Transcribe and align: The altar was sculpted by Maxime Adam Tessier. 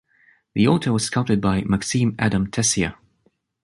The 0.55 0.67
altar 0.67 0.91
was 0.91 1.05
sculpted 1.05 1.39
by 1.39 1.61
Maxime 1.61 2.15
Adam 2.17 2.49
Tessier. 2.49 2.95